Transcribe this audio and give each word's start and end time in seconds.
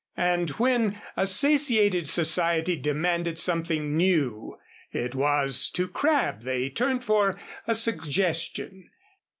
And 0.17 0.49
when 0.57 0.99
a 1.15 1.27
satiated 1.27 2.09
society 2.09 2.75
demanded 2.75 3.37
something 3.37 3.95
new 3.95 4.57
it 4.91 5.13
was 5.13 5.69
to 5.75 5.87
Crabb 5.87 6.41
they 6.41 6.71
turned 6.71 7.03
for 7.03 7.37
a 7.67 7.75
suggestion. 7.75 8.89